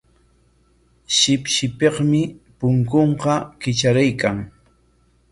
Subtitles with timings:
[1.17, 2.21] Shipshipikmi
[2.57, 4.37] punkunqa kitraraykan.